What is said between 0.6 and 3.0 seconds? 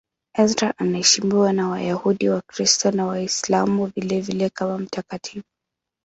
anaheshimiwa na Wayahudi, Wakristo